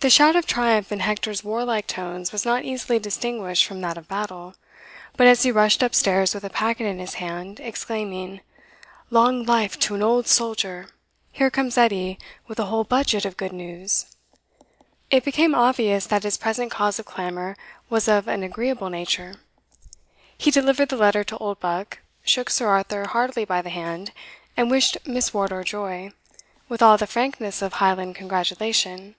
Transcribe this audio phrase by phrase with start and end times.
[0.00, 4.08] The shout of triumph in Hector's warlike tones was not easily distinguished from that of
[4.08, 4.56] battle.
[5.16, 8.40] But as he rushed up stairs with a packet in his hand, exclaiming,
[9.10, 10.88] "Long life to an old soldier!
[11.30, 12.18] here comes Edie
[12.48, 14.06] with a whole budget of good news!"
[15.08, 17.56] it became obvious that his present cause of clamour
[17.88, 19.36] was of an agreeable nature.
[20.36, 24.10] He delivered the letter to Oldbuck, shook Sir Arthur heartily by the hand,
[24.56, 26.10] and wished Miss Wardour joy,
[26.68, 29.14] with all the frankness of Highland congratulation.